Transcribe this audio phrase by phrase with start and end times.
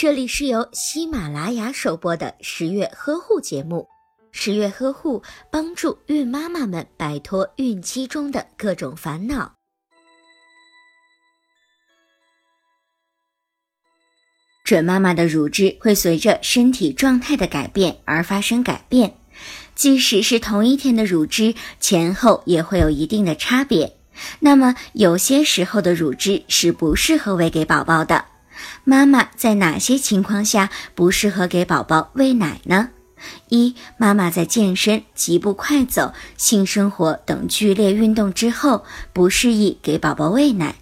[0.00, 3.88] 这里是由喜马拉雅首播的十月呵护节目。
[4.30, 9.56] 十月呵护帮助孕妈妈们摆脱孕期中的各种烦恼。
[14.62, 19.18] 准妈妈的乳汁会随着身体状态的改变而发生改变，
[19.74, 23.96] 即使是同一天的乳汁，前后也会有一定的差别。
[24.38, 28.24] 那么，有些时候的乳汁是不适合喂给宝宝的。
[28.84, 32.90] 妈妈在哪些情况下不适合给宝宝喂奶呢？
[33.48, 40.76] 一、妈妈在健身、疾步快走、性生活等剧烈运动之后，不适宜给宝宝喂奶。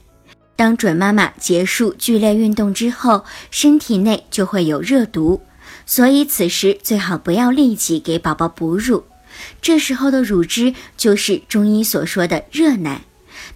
[0.54, 5.42] 当准妈妈结束剧烈运动之后，身体内就会有热毒，
[5.86, 9.04] 所以此时最好不要立即给宝宝哺乳。
[9.60, 13.02] 这时候的乳汁就是中医所说的热奶。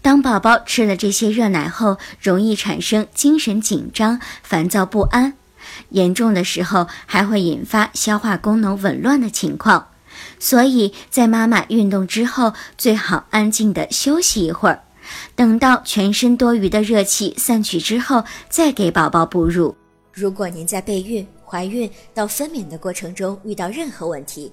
[0.03, 5.35] 当宝宝吃了这些热奶后，容易产生精神紧张、烦躁不安，
[5.91, 9.89] 严重的时候还会引发消化功能紊乱的情况。
[10.39, 14.83] 所以在妈妈运动之后，最好安静的休息一会儿，
[15.37, 19.77] 等到全身多余的热气散去之后，再给宝宝哺乳。
[20.13, 24.53] 如果您在备孕、怀孕到分娩的过程中遇到任何问题，